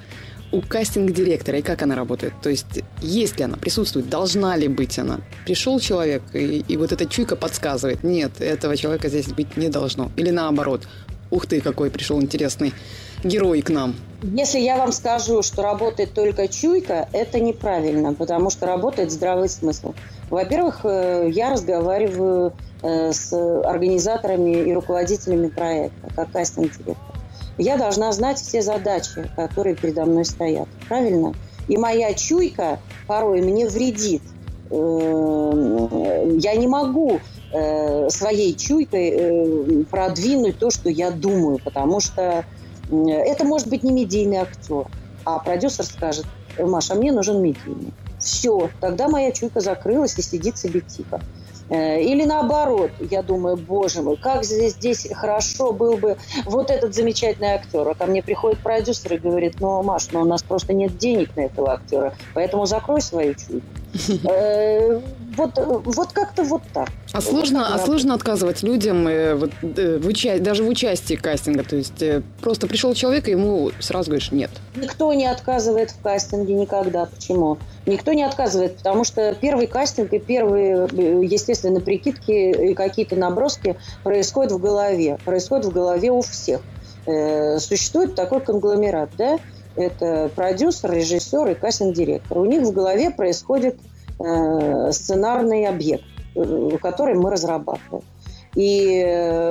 у 0.52 0.60
кастинг-директора 0.60 1.58
и 1.58 1.62
как 1.62 1.82
она 1.82 1.94
работает? 1.94 2.34
То 2.42 2.50
есть 2.50 2.82
есть 3.00 3.38
ли 3.38 3.44
она, 3.44 3.56
присутствует, 3.56 4.08
должна 4.08 4.56
ли 4.56 4.68
быть 4.68 4.98
она? 4.98 5.20
Пришел 5.44 5.78
человек, 5.80 6.22
и, 6.34 6.64
и 6.66 6.76
вот 6.76 6.92
эта 6.92 7.06
чуйка 7.06 7.36
подсказывает, 7.36 8.02
нет, 8.02 8.40
этого 8.40 8.76
человека 8.76 9.08
здесь 9.08 9.28
быть 9.28 9.56
не 9.56 9.68
должно. 9.68 10.10
Или 10.16 10.30
наоборот, 10.30 10.88
ух 11.30 11.46
ты, 11.46 11.60
какой 11.60 11.90
пришел 11.90 12.20
интересный 12.20 12.72
герой 13.22 13.62
к 13.62 13.70
нам. 13.70 13.94
Если 14.22 14.58
я 14.58 14.76
вам 14.76 14.92
скажу, 14.92 15.42
что 15.42 15.62
работает 15.62 16.12
только 16.12 16.48
чуйка, 16.48 17.08
это 17.12 17.38
неправильно, 17.38 18.14
потому 18.14 18.50
что 18.50 18.66
работает 18.66 19.12
здравый 19.12 19.48
смысл. 19.48 19.94
Во-первых, 20.30 20.80
э, 20.84 21.28
я 21.32 21.50
разговариваю 21.50 22.52
с 22.82 23.32
организаторами 23.64 24.68
и 24.68 24.74
руководителями 24.74 25.48
проекта, 25.48 26.08
как 26.14 26.30
кастинг-директор. 26.32 27.16
Я 27.58 27.78
должна 27.78 28.12
знать 28.12 28.38
все 28.38 28.60
задачи, 28.60 29.30
которые 29.34 29.76
передо 29.76 30.04
мной 30.04 30.24
стоят. 30.24 30.68
Правильно? 30.88 31.34
И 31.68 31.76
моя 31.76 32.12
чуйка 32.14 32.78
порой 33.06 33.40
мне 33.40 33.66
вредит. 33.66 34.22
Э, 34.70 36.36
я 36.38 36.54
не 36.54 36.66
могу 36.66 37.20
э, 37.52 38.10
своей 38.10 38.54
чуйкой 38.54 39.08
э, 39.10 39.84
продвинуть 39.84 40.58
то, 40.58 40.70
что 40.70 40.90
я 40.90 41.10
думаю, 41.10 41.58
потому 41.64 42.00
что 42.00 42.44
это 42.88 43.44
может 43.44 43.68
быть 43.68 43.82
не 43.82 43.90
медийный 43.90 44.36
актер, 44.36 44.86
а 45.24 45.40
продюсер 45.40 45.84
скажет, 45.84 46.24
Маша, 46.56 46.94
мне 46.94 47.10
нужен 47.10 47.42
медийный. 47.42 47.92
Все, 48.20 48.70
тогда 48.80 49.08
моя 49.08 49.32
чуйка 49.32 49.60
закрылась 49.60 50.16
и 50.18 50.22
сидит 50.22 50.56
себе 50.56 50.80
тихо. 50.80 51.20
Э, 51.20 51.45
или 51.68 52.24
наоборот, 52.24 52.92
я 53.10 53.22
думаю, 53.22 53.56
боже 53.56 54.02
мой, 54.02 54.16
как 54.16 54.44
здесь, 54.44 54.74
здесь 54.74 55.08
хорошо 55.12 55.72
был 55.72 55.96
бы 55.96 56.16
вот 56.44 56.70
этот 56.70 56.94
замечательный 56.94 57.54
актер. 57.54 57.88
А 57.88 57.94
ко 57.94 58.06
мне 58.06 58.22
приходит 58.22 58.60
продюсер 58.60 59.14
и 59.14 59.18
говорит, 59.18 59.56
ну, 59.60 59.82
Маш, 59.82 60.08
ну 60.12 60.20
у 60.20 60.24
нас 60.24 60.42
просто 60.42 60.72
нет 60.74 60.96
денег 60.96 61.34
на 61.34 61.42
этого 61.42 61.72
актера, 61.72 62.14
поэтому 62.34 62.66
закрой 62.66 63.00
свою 63.00 63.34
чуйку. 63.34 63.66
Э, 65.36 65.42
вот, 65.64 65.82
вот 65.84 66.12
как-то 66.12 66.42
вот 66.42 66.62
так. 66.72 66.88
А 67.12 67.20
сложно, 67.20 67.74
а 67.74 67.78
сложно 67.78 68.14
отказывать 68.14 68.62
людям 68.62 69.06
э, 69.08 69.34
вот, 69.34 69.50
в 69.62 70.06
уча- 70.06 70.38
даже 70.38 70.64
в 70.64 70.68
участии 70.68 71.14
кастинга? 71.14 71.64
То 71.64 71.76
есть 71.76 72.02
просто 72.40 72.66
пришел 72.66 72.94
человек, 72.94 73.28
и 73.28 73.32
ему 73.32 73.70
сразу 73.80 74.10
говоришь 74.10 74.32
«нет». 74.32 74.50
Никто 74.74 75.12
не 75.12 75.26
отказывает 75.26 75.90
в 75.90 76.00
кастинге 76.02 76.54
никогда. 76.54 77.06
Почему? 77.06 77.58
Никто 77.86 78.12
не 78.12 78.24
отказывает, 78.24 78.78
потому 78.78 79.04
что 79.04 79.34
первый 79.40 79.66
кастинг 79.66 80.12
и 80.12 80.18
первые, 80.18 80.88
естественно, 81.24 81.80
прикидки 81.80 82.70
и 82.70 82.74
какие-то 82.74 83.16
наброски 83.16 83.76
происходят 84.02 84.52
в 84.52 84.58
голове. 84.58 85.18
Происходят 85.24 85.66
в 85.66 85.72
голове 85.72 86.10
у 86.10 86.20
всех. 86.22 86.60
Э, 87.06 87.58
существует 87.58 88.14
такой 88.14 88.40
конгломерат, 88.40 89.10
да? 89.16 89.38
Это 89.76 90.30
продюсер, 90.34 90.90
режиссер 90.90 91.50
и 91.50 91.54
кастинг-директор. 91.54 92.38
У 92.38 92.44
них 92.44 92.62
в 92.62 92.72
голове 92.72 93.10
происходит 93.10 93.76
э, 93.76 93.78
сценарный 94.18 95.66
объект, 95.66 96.04
э, 96.34 96.70
который 96.80 97.14
мы 97.14 97.30
разрабатываем. 97.30 98.04
И 98.54 99.04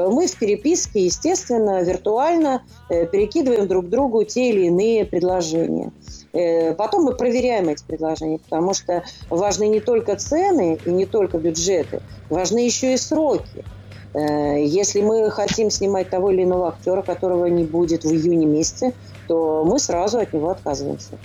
мы 0.10 0.26
в 0.26 0.36
переписке, 0.40 1.06
естественно, 1.06 1.84
виртуально 1.84 2.64
перекидываем 2.90 3.68
друг 3.68 3.88
другу 3.88 4.24
те 4.24 4.50
или 4.50 4.66
иные 4.66 5.06
предложения. 5.06 5.92
Э, 6.36 6.74
потом 6.74 7.04
мы 7.04 7.14
проверяем 7.14 7.70
эти 7.70 7.84
предложения, 7.84 8.40
потому 8.40 8.74
что 8.74 9.04
важны 9.30 9.68
не 9.70 9.80
только 9.80 10.18
цены 10.18 10.78
и 10.86 10.90
не 10.90 11.06
только 11.06 11.38
бюджеты, 11.38 12.02
важны 12.30 12.60
еще 12.60 12.94
и 12.94 12.98
сроки. 12.98 13.64
Э, 14.14 14.62
если 14.62 15.02
мы 15.02 15.32
хотим 15.32 15.72
снимать 15.72 16.10
того 16.10 16.32
или 16.32 16.44
иного 16.44 16.68
актера, 16.70 17.02
которого 17.02 17.46
не 17.46 17.64
будет 17.64 18.04
в 18.04 18.12
июне 18.12 18.46
месяце, 18.46 18.94
то 19.28 19.64
мы 19.66 19.80
сразу 19.80 20.20
от 20.20 20.34
него 20.34 20.50
отказываемся. 20.50 21.18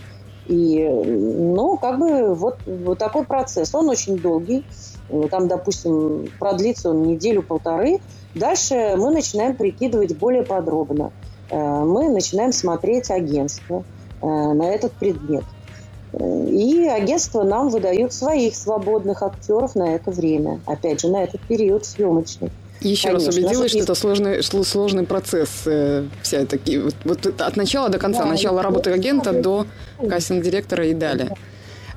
И, 0.47 0.89
ну, 0.89 1.77
как 1.77 1.99
бы 1.99 2.35
вот, 2.35 2.59
вот 2.67 2.99
такой 2.99 3.25
процесс. 3.25 3.75
Он 3.75 3.89
очень 3.89 4.19
долгий. 4.19 4.65
Там, 5.31 5.49
допустим, 5.49 6.29
продлится 6.39 6.91
он 6.91 7.03
неделю-полторы. 7.03 8.01
Дальше 8.35 8.95
мы 8.97 9.11
начинаем 9.11 9.57
прикидывать 9.57 10.17
более 10.17 10.43
подробно. 10.43 11.13
Э, 11.51 11.85
мы 11.85 12.09
начинаем 12.09 12.53
смотреть 12.53 13.11
агентство– 13.11 13.85
Э, 14.23 14.53
на 14.53 14.75
этот 14.75 14.93
предмет. 14.93 15.45
И 16.13 16.89
агентства 16.89 17.45
нам 17.45 17.69
выдают 17.69 18.13
своих 18.13 18.57
свободных 18.57 19.23
актеров 19.23 19.75
на 19.77 19.95
это 19.95 20.11
время. 20.11 20.61
Опять 20.67 21.01
же, 21.01 21.09
на 21.09 21.23
этот 21.23 21.41
период 21.43 21.87
съемочный. 21.87 22.51
Еще 22.81 23.09
Конечно, 23.09 23.27
раз 23.27 23.37
убедилась, 23.37 23.71
что 23.71 23.81
это 23.81 23.95
сложный, 23.95 24.43
сложный 24.43 25.05
процесс. 25.05 25.63
Э, 25.67 26.07
вся 26.23 26.45
такие, 26.45 26.83
вот, 26.83 26.95
вот 27.05 27.27
от 27.41 27.57
начала 27.57 27.89
до 27.89 27.99
конца, 27.99 28.25
да, 28.25 28.27
начала 28.27 28.63
работы 28.63 28.91
агента 28.91 29.33
до 29.33 29.67
кастинг-директора 30.09 30.87
и 30.87 30.95
далее. 30.95 31.37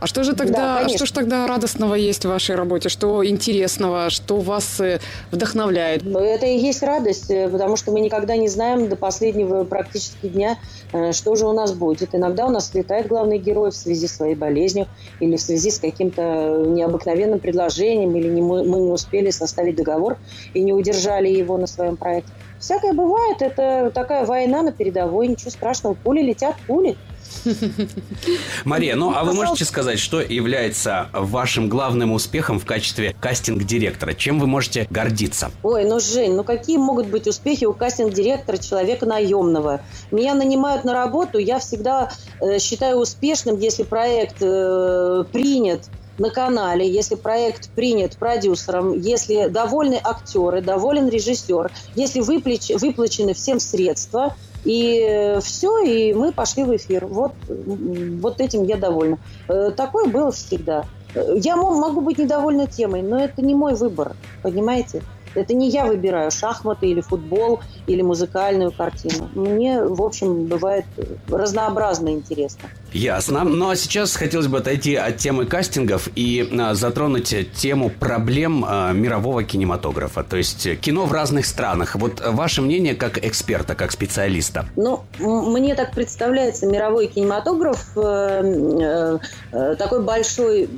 А 0.03 0.05
что 0.05 0.25
же 0.25 0.35
тогда, 0.35 0.83
да, 0.83 0.89
что 0.89 1.05
же 1.05 1.13
тогда 1.13 1.47
радостного 1.47 1.95
есть 1.95 2.25
в 2.25 2.27
вашей 2.27 2.57
работе? 2.57 2.89
Что 2.89 3.25
интересного? 3.25 4.09
Что 4.09 4.35
вас 4.41 4.81
э, 4.81 4.99
вдохновляет? 5.31 6.01
Ну, 6.03 6.19
это 6.19 6.45
и 6.45 6.57
есть 6.57 6.83
радость, 6.83 7.31
э, 7.31 7.47
потому 7.47 7.77
что 7.77 7.93
мы 7.93 8.01
никогда 8.01 8.35
не 8.35 8.49
знаем 8.49 8.89
до 8.89 8.97
последнего 8.97 9.63
практически 9.63 10.27
дня, 10.27 10.57
э, 10.91 11.13
что 11.13 11.35
же 11.35 11.47
у 11.47 11.53
нас 11.53 11.71
будет. 11.71 12.13
Иногда 12.13 12.47
у 12.47 12.49
нас 12.49 12.71
слетает 12.71 13.07
главный 13.07 13.37
герой 13.37 13.71
в 13.71 13.75
связи 13.75 14.09
с 14.09 14.17
своей 14.17 14.35
болезнью 14.35 14.87
или 15.21 15.37
в 15.37 15.41
связи 15.41 15.71
с 15.71 15.79
каким-то 15.79 16.65
необыкновенным 16.67 17.39
предложением, 17.39 18.13
или 18.17 18.27
не 18.27 18.41
мы, 18.41 18.65
мы 18.65 18.81
не 18.81 18.91
успели 18.91 19.29
составить 19.29 19.77
договор 19.77 20.17
и 20.53 20.61
не 20.63 20.73
удержали 20.73 21.29
его 21.29 21.57
на 21.57 21.65
своем 21.65 21.95
проекте. 21.95 22.33
Всякое 22.59 22.91
бывает, 22.91 23.41
это 23.41 23.89
такая 23.93 24.25
война 24.25 24.63
на 24.63 24.73
передовой, 24.73 25.29
ничего 25.29 25.49
страшного, 25.49 25.93
пули 25.93 26.21
летят, 26.21 26.55
пули. 26.67 26.97
Мария, 28.65 28.95
ну 28.95 29.13
а 29.15 29.23
вы 29.23 29.33
можете 29.33 29.65
сказать, 29.65 29.99
что 29.99 30.21
является 30.21 31.09
вашим 31.13 31.69
главным 31.69 32.11
успехом 32.11 32.59
в 32.59 32.65
качестве 32.65 33.15
кастинг-директора? 33.19 34.13
Чем 34.13 34.39
вы 34.39 34.47
можете 34.47 34.87
гордиться? 34.89 35.51
Ой, 35.63 35.85
ну, 35.85 35.99
Жень, 35.99 36.35
ну 36.35 36.43
какие 36.43 36.77
могут 36.77 37.07
быть 37.07 37.27
успехи 37.27 37.65
у 37.65 37.73
кастинг-директора 37.73 38.57
человека 38.57 39.05
наемного? 39.05 39.81
Меня 40.11 40.33
нанимают 40.33 40.83
на 40.83 40.93
работу, 40.93 41.37
я 41.37 41.59
всегда 41.59 42.11
э, 42.41 42.59
считаю 42.59 42.97
успешным, 42.97 43.59
если 43.59 43.83
проект 43.83 44.37
э, 44.41 45.23
принят 45.31 45.81
на 46.17 46.29
канале, 46.29 46.87
если 46.87 47.15
проект 47.15 47.69
принят 47.71 48.17
продюсером, 48.17 48.99
если 48.99 49.47
довольны 49.47 49.99
актеры, 50.03 50.61
доволен 50.61 51.09
режиссер, 51.09 51.71
если 51.95 52.21
выплач, 52.21 52.69
выплачены 52.69 53.33
всем 53.33 53.59
средства, 53.59 54.35
и 54.63 55.37
все, 55.41 55.79
и 55.79 56.13
мы 56.13 56.31
пошли 56.31 56.63
в 56.63 56.75
эфир. 56.75 57.05
Вот, 57.05 57.33
вот 57.47 58.39
этим 58.39 58.63
я 58.63 58.77
довольна. 58.77 59.17
Э, 59.49 59.71
такое 59.75 60.07
было 60.07 60.31
всегда. 60.31 60.85
Я 61.35 61.57
могу 61.57 62.01
быть 62.01 62.17
недовольна 62.17 62.65
темой, 62.65 63.01
но 63.01 63.19
это 63.19 63.41
не 63.41 63.53
мой 63.53 63.75
выбор, 63.75 64.15
понимаете? 64.41 65.03
Это 65.35 65.53
не 65.53 65.69
я 65.69 65.85
выбираю 65.85 66.31
шахматы 66.31 66.87
или 66.87 67.01
футбол 67.01 67.61
или 67.87 68.01
музыкальную 68.01 68.71
картину. 68.71 69.29
Мне, 69.33 69.83
в 69.83 70.01
общем, 70.01 70.45
бывает 70.45 70.85
разнообразно 71.27 72.09
интересно. 72.09 72.69
Ясно. 72.91 73.43
Ну 73.43 73.69
а 73.69 73.75
сейчас 73.75 74.15
хотелось 74.15 74.47
бы 74.47 74.59
отойти 74.59 74.95
от 74.95 75.17
темы 75.17 75.45
кастингов 75.45 76.09
и 76.15 76.47
а, 76.59 76.75
затронуть 76.75 77.35
тему 77.53 77.89
проблем 77.89 78.63
а, 78.67 78.93
мирового 78.93 79.43
кинематографа, 79.43 80.23
то 80.23 80.37
есть 80.37 80.79
кино 80.79 81.05
в 81.05 81.11
разных 81.11 81.45
странах. 81.45 81.95
Вот 81.95 82.21
ваше 82.25 82.61
мнение 82.61 82.93
как 82.93 83.17
эксперта, 83.23 83.75
как 83.75 83.91
специалиста? 83.91 84.65
Ну, 84.75 85.03
мне 85.19 85.75
так 85.75 85.93
представляется 85.93 86.67
мировой 86.67 87.07
кинематограф 87.07 87.97
э, 87.97 87.99
э, 88.01 89.19
э, 89.51 89.75
такой 89.75 90.03
большой 90.03 90.69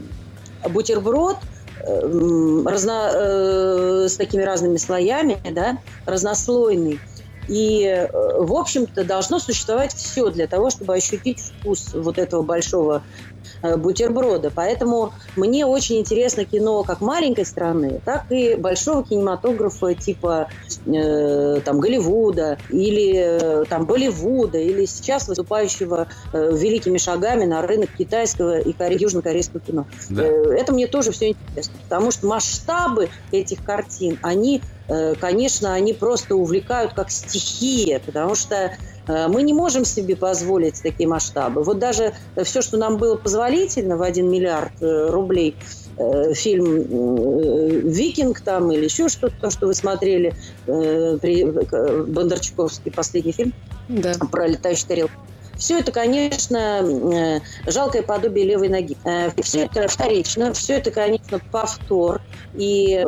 бутерброд– 0.69 1.38
разно, 1.85 3.11
э, 3.13 4.07
с 4.09 4.17
такими 4.17 4.41
разными 4.41 4.77
слоями, 4.77 5.39
да, 5.43 5.77
разнослойный. 6.05 6.99
И, 7.47 7.83
э, 7.83 8.07
в 8.39 8.53
общем-то, 8.53 9.03
должно 9.03 9.39
существовать 9.39 9.93
все 9.93 10.29
для 10.29 10.47
того, 10.47 10.69
чтобы 10.71 10.95
ощутить 10.95 11.39
вкус 11.39 11.93
вот 11.93 12.17
этого 12.17 12.41
большого 12.41 13.03
Э, 13.34 13.34
бутерброда. 13.77 14.51
Поэтому 14.53 15.13
мне 15.36 15.65
очень 15.65 15.98
интересно 16.00 16.45
кино 16.45 16.84
как 16.84 17.01
маленькой 17.01 17.45
страны, 17.45 18.01
так 18.03 18.25
и 18.29 18.55
большого 18.55 19.03
кинематографа 19.03 19.93
типа 19.93 20.48
э, 20.86 21.62
там 21.62 21.79
Голливуда 21.79 22.57
или 22.69 23.15
э, 23.15 23.65
там 23.65 23.86
Болливуда 23.86 24.57
или 24.57 24.86
сейчас 24.86 25.27
выступающего 25.27 26.07
э, 26.34 26.55
великими 26.55 26.98
шагами 26.98 27.45
на 27.45 27.62
рынок 27.62 27.89
китайского 27.98 28.60
и 28.60 28.72
коре- 28.74 28.98
южнокорейского 29.00 29.62
кино. 29.62 29.88
Да. 30.10 30.24
Э, 30.24 30.53
это 30.57 30.74
мне 30.74 30.88
тоже 30.88 31.12
все 31.12 31.29
интересно, 31.29 31.79
потому 31.84 32.12
что 32.12 32.27
масштабы 32.27 33.10
этих 33.31 33.63
картин, 33.63 34.17
они, 34.22 34.62
э, 34.62 34.75
конечно, 35.19 35.73
они 35.73 35.93
просто 35.93 36.35
увлекают 36.35 36.93
как 36.93 37.09
стихия, 37.11 37.99
потому 37.99 38.35
что 38.35 38.71
Э, 39.07 39.27
мы 39.27 39.43
не 39.43 39.53
можем 39.53 39.85
себе 39.85 40.15
позволить 40.15 40.81
такие 40.81 41.07
масштабы. 41.07 41.63
Вот 41.63 41.79
даже 41.79 42.13
все, 42.43 42.61
что 42.61 42.77
нам 42.77 42.97
было 42.97 43.15
позволительно 43.15 43.97
в 43.97 44.01
1 44.01 44.29
миллиард 44.29 44.81
э, 44.81 45.09
рублей, 45.09 45.55
э, 45.97 46.33
фильм 46.33 47.89
«Викинг» 47.89 48.41
там 48.41 48.71
или 48.71 48.85
еще 48.85 49.07
что-то, 49.07 49.35
то, 49.39 49.49
что 49.49 49.67
вы 49.67 49.73
смотрели, 49.73 50.33
при 50.65 51.45
Бондарчуковский 51.45 52.91
последний 52.91 53.31
фильм 53.31 53.53
да. 53.87 54.13
про 54.31 54.47
летающий 54.47 54.87
тарелку. 54.87 55.13
Все 55.57 55.79
это, 55.79 55.91
конечно, 55.91 57.41
жалкое 57.65 58.03
подобие 58.03 58.45
левой 58.45 58.69
ноги. 58.69 58.97
Все 59.41 59.65
это 59.65 59.88
вторично, 59.88 60.53
все 60.53 60.75
это, 60.75 60.91
конечно, 60.91 61.39
повтор. 61.51 62.21
И 62.53 63.03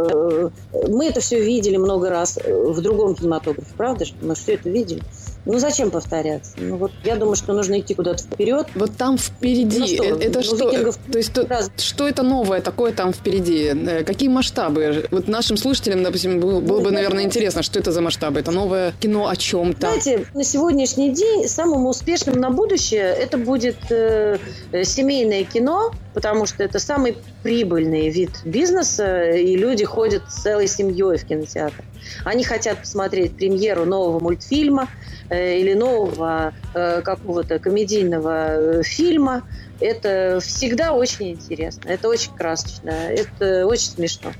мы 0.87 1.07
это 1.07 1.19
все 1.19 1.43
видели 1.43 1.77
много 1.77 2.09
раз 2.09 2.37
в 2.37 2.81
другом 2.81 3.15
кинематографе, 3.15 3.73
правда 3.75 4.05
же? 4.05 4.13
Мы 4.21 4.35
все 4.35 4.53
это 4.55 4.69
видели. 4.69 5.01
Ну 5.47 5.59
зачем 5.59 5.91
повторяться? 5.91 6.51
Ну 6.57 6.75
вот 6.75 6.91
я 7.03 7.15
думаю, 7.15 7.35
что 7.35 7.53
нужно 7.53 7.79
идти 7.79 7.93
куда-то 7.93 8.23
вперед. 8.23 8.67
Вот 8.75 8.95
там 8.97 9.17
впереди, 9.17 9.79
Ну 9.79 9.87
что, 9.87 10.03
э, 10.03 10.17
это 10.19 10.39
ну, 10.39 10.43
что? 10.43 10.69
викингов 10.69 10.97
То 11.11 11.17
есть 11.17 11.33
то- 11.33 11.47
раз- 11.47 11.71
что 11.77 12.07
это 12.07 12.23
новое 12.23 12.59
такое 12.61 12.91
там 12.91 13.13
впереди? 13.13 13.73
Э, 13.73 14.03
Какие 14.03 14.29
масштабы? 14.29 15.07
Вот 15.11 15.27
нашим 15.27 15.55
слушателям, 15.57 16.03
допустим, 16.03 16.39
было, 16.39 16.59
было 16.59 16.81
бы, 16.81 16.91
наверное, 16.91 17.23
интересно, 17.23 17.63
что 17.63 17.79
это 17.79 17.91
за 17.91 18.01
масштабы? 18.01 18.39
Это 18.41 18.51
новое 18.51 18.93
кино 18.99 19.27
о 19.29 19.35
чем-то? 19.35 19.79
Знаете, 19.87 20.25
на 20.33 20.43
сегодняшний 20.43 21.11
день 21.11 21.47
самым 21.47 21.85
успешным 21.87 22.39
на 22.39 22.49
будущее 22.49 23.03
это 23.03 23.37
будет 23.37 23.77
э, 23.89 24.37
э, 24.73 24.83
семейное 24.83 25.43
кино, 25.45 25.91
потому 26.17 26.47
что 26.47 26.63
это 26.63 26.79
самый 26.79 27.15
прибыльный 27.43 28.09
вид 28.09 28.31
бизнеса, 28.43 29.29
и 29.29 29.55
люди 29.55 29.85
ходят 29.85 30.23
целой 30.27 30.67
семьей 30.67 31.15
в 31.15 31.23
кинотеатр. 31.23 31.83
Они 32.23 32.43
хотят 32.43 32.79
посмотреть 32.79 33.37
премьеру 33.37 33.85
нового 33.85 34.19
мультфильма 34.19 34.89
э, 35.29 35.59
или 35.59 35.73
нового 35.75 36.55
какого-то 37.03 37.59
комедийного 37.59 38.79
э, 38.79 38.83
фильма. 38.83 39.43
Это 39.79 40.39
всегда 40.41 40.91
очень 40.93 41.33
интересно, 41.33 41.89
это 41.89 42.07
очень 42.09 42.31
красочно, 42.35 42.89
это 42.89 43.67
очень 43.67 43.89
смешно. 43.91 44.31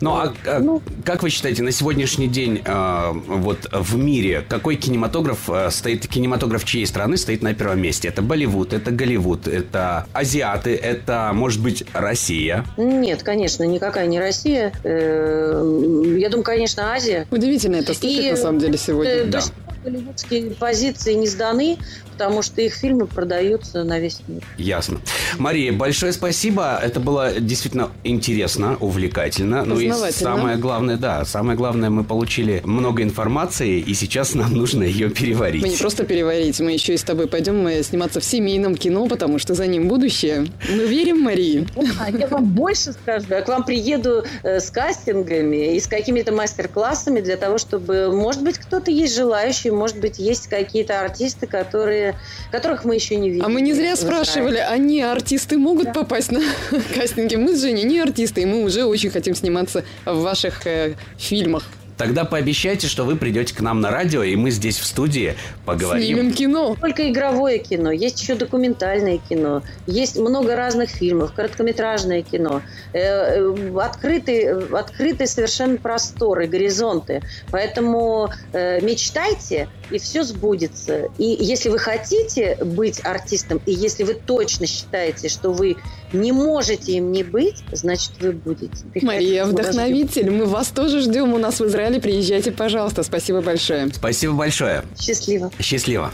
Ну, 0.00 0.12
а, 0.12 0.32
а 0.46 0.60
Ну. 0.60 0.80
как 1.04 1.24
вы 1.24 1.30
считаете, 1.30 1.64
на 1.64 1.72
сегодняшний 1.72 2.28
день 2.28 2.62
э, 2.64 3.12
вот 3.26 3.68
в 3.72 3.96
мире 3.96 4.44
какой 4.48 4.76
кинематограф 4.76 5.50
э, 5.50 5.70
стоит, 5.72 6.06
кинематограф 6.06 6.64
чьей 6.64 6.86
страны 6.86 7.16
стоит 7.16 7.42
на 7.42 7.52
первом 7.52 7.80
месте? 7.80 8.06
Это 8.06 8.22
Болливуд, 8.22 8.72
это 8.72 8.92
Голливуд, 8.92 9.48
это 9.48 10.06
азиаты, 10.12 10.76
это, 10.76 11.32
может 11.34 11.60
быть, 11.60 11.82
Россия? 11.92 12.64
Нет, 12.76 13.24
конечно, 13.24 13.64
никакая 13.64 14.06
не 14.06 14.20
Россия. 14.20 14.72
Э, 14.84 16.14
Я 16.16 16.28
думаю, 16.30 16.44
конечно, 16.44 16.92
Азия. 16.92 17.26
Удивительно 17.32 17.74
это 17.76 17.92
слышать, 17.92 18.24
И, 18.24 18.30
на 18.30 18.36
самом 18.36 18.60
деле, 18.60 18.74
Э, 18.74 18.78
сегодня. 18.78 19.24
Да. 19.26 19.40
Голливудские 19.86 20.50
позиции 20.50 21.14
не 21.14 21.28
сданы, 21.28 21.78
потому 22.10 22.42
что 22.42 22.60
их 22.60 22.74
фильмы 22.74 23.06
продаются 23.06 23.84
на 23.84 24.00
весь 24.00 24.18
мир. 24.26 24.42
Ясно. 24.58 25.00
Мария, 25.38 25.72
большое 25.72 26.12
спасибо. 26.12 26.76
Это 26.82 26.98
было 26.98 27.38
действительно 27.38 27.90
интересно, 28.02 28.76
увлекательно. 28.80 29.64
Ну 29.64 29.78
и 29.78 29.92
самое 30.10 30.56
главное, 30.56 30.96
да, 30.96 31.24
самое 31.24 31.56
главное, 31.56 31.88
мы 31.90 32.02
получили 32.02 32.62
много 32.64 33.02
информации, 33.02 33.78
и 33.78 33.94
сейчас 33.94 34.34
нам 34.34 34.54
нужно 34.54 34.82
ее 34.82 35.08
переварить. 35.08 35.62
Мы 35.62 35.68
не 35.68 35.76
просто 35.76 36.04
переварить, 36.04 36.58
мы 36.58 36.72
еще 36.72 36.94
и 36.94 36.96
с 36.96 37.04
тобой 37.04 37.28
пойдем 37.28 37.64
э, 37.68 37.82
сниматься 37.84 38.18
в 38.18 38.24
семейном 38.24 38.74
кино, 38.74 39.06
потому 39.06 39.38
что 39.38 39.54
за 39.54 39.68
ним 39.68 39.86
будущее. 39.86 40.46
Мы 40.68 40.86
верим 40.86 41.20
Марии. 41.20 41.68
А 42.00 42.10
я 42.10 42.26
вам 42.26 42.46
больше 42.46 42.92
скажу. 42.92 43.26
Я 43.30 43.42
к 43.42 43.48
вам 43.48 43.62
приеду 43.62 44.24
э, 44.42 44.58
с 44.58 44.70
кастингами 44.70 45.76
и 45.76 45.80
с 45.80 45.86
какими-то 45.86 46.32
мастер-классами 46.32 47.20
для 47.20 47.36
того, 47.36 47.58
чтобы, 47.58 48.10
может 48.10 48.42
быть, 48.42 48.58
кто-то 48.58 48.90
есть 48.90 49.14
желающий, 49.14 49.70
может 49.76 50.00
быть, 50.00 50.18
есть 50.18 50.48
какие-то 50.48 51.00
артисты, 51.00 51.46
которые, 51.46 52.18
которых 52.50 52.84
мы 52.84 52.94
еще 52.94 53.16
не 53.16 53.30
видели. 53.30 53.44
А 53.44 53.48
мы 53.48 53.60
не 53.60 53.72
зря 53.72 53.96
спрашивали, 53.96 54.58
они 54.58 55.02
артисты 55.02 55.58
могут 55.58 55.92
попасть 55.92 56.32
на 56.32 56.40
кастинги? 56.94 57.36
Мы 57.36 57.56
с 57.56 57.60
Женей 57.60 57.84
не 57.84 58.00
артисты, 58.00 58.42
и 58.42 58.46
мы 58.46 58.64
уже 58.64 58.84
очень 58.84 59.10
хотим 59.10 59.34
сниматься 59.34 59.84
в 60.04 60.20
ваших 60.20 60.66
э, 60.66 60.94
фильмах. 61.18 61.64
Тогда 61.96 62.24
пообещайте, 62.24 62.88
что 62.88 63.04
вы 63.04 63.16
придете 63.16 63.54
к 63.54 63.60
нам 63.60 63.80
на 63.80 63.90
радио, 63.90 64.22
и 64.22 64.36
мы 64.36 64.50
здесь 64.50 64.78
в 64.78 64.84
студии 64.84 65.34
поговорим. 65.64 66.04
Снимем 66.04 66.32
кино. 66.32 66.76
Только 66.80 67.10
игровое 67.10 67.58
кино, 67.58 67.90
есть 67.90 68.20
еще 68.20 68.34
документальное 68.34 69.18
кино, 69.18 69.62
есть 69.86 70.18
много 70.18 70.56
разных 70.56 70.90
фильмов, 70.90 71.32
короткометражное 71.32 72.22
кино, 72.22 72.62
э, 72.92 72.98
э, 72.98 73.78
открытые, 73.78 74.66
открытые 74.72 75.26
совершенно 75.26 75.78
просторы, 75.78 76.46
горизонты. 76.46 77.22
Поэтому 77.50 78.30
э, 78.52 78.80
мечтайте, 78.82 79.68
и 79.90 79.98
все 79.98 80.22
сбудется. 80.22 81.08
И 81.18 81.36
если 81.40 81.68
вы 81.68 81.78
хотите 81.78 82.56
быть 82.64 83.00
артистом, 83.04 83.60
и 83.66 83.72
если 83.72 84.04
вы 84.04 84.14
точно 84.14 84.66
считаете, 84.66 85.28
что 85.28 85.52
вы 85.52 85.76
не 86.12 86.32
можете 86.32 86.92
им 86.92 87.12
не 87.12 87.22
быть, 87.22 87.62
значит, 87.72 88.12
вы 88.20 88.32
будете. 88.32 88.84
Мария, 89.02 89.44
Приходите, 89.44 89.44
ждем. 89.44 89.50
вдохновитель, 89.50 90.30
мы 90.30 90.46
вас 90.46 90.68
тоже 90.68 91.00
ждем 91.00 91.32
у 91.32 91.38
нас 91.38 91.60
в 91.60 91.66
Израиле. 91.66 92.00
Приезжайте, 92.00 92.52
пожалуйста. 92.52 93.02
Спасибо 93.02 93.40
большое. 93.40 93.88
Спасибо 93.92 94.34
большое. 94.34 94.84
Счастливо. 94.98 95.50
Счастливо. 95.60 96.12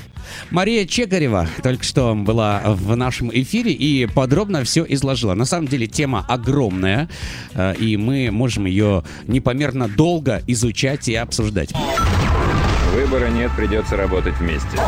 Мария 0.51 0.87
Чекарева 0.87 1.49
только 1.63 1.85
что 1.85 2.15
была 2.15 2.63
в 2.65 2.97
нашем 2.97 3.31
эфире 3.33 3.73
и 3.73 4.07
подробно 4.07 4.65
все 4.65 4.85
изложила. 4.89 5.35
На 5.35 5.45
самом 5.45 5.69
деле 5.69 5.87
тема 5.87 6.25
огромная, 6.29 7.09
э, 7.55 7.75
и 7.77 7.97
мы 7.97 8.31
можем 8.31 8.67
ее 8.67 9.05
непомерно 9.27 9.89
долго 9.89 10.43
изучать 10.47 11.09
и 11.09 11.15
обсуждать. 11.15 11.73
Выбора 12.93 13.29
нет, 13.29 13.51
придется 13.57 13.97
работать 13.97 14.35
вместе. 14.37 14.79